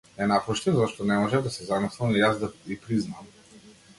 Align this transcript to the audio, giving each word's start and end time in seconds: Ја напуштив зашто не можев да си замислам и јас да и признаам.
Ја 0.19 0.27
напуштив 0.29 0.77
зашто 0.77 1.05
не 1.09 1.17
можев 1.23 1.43
да 1.47 1.51
си 1.57 1.67
замислам 1.67 2.15
и 2.15 2.23
јас 2.23 2.41
да 2.45 2.49
и 2.77 2.79
признаам. 2.87 3.29